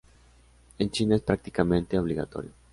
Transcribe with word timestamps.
En 0.79 0.89
China 0.89 1.15
es 1.15 1.21
prácticamente 1.21 1.99
obligatorio. 1.99 2.49